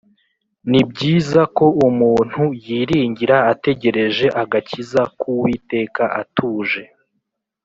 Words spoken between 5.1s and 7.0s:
k’Uwiteka atuje.